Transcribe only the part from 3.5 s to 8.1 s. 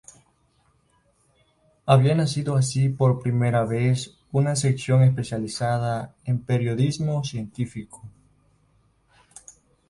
vez una sección especializada en periodismo científico.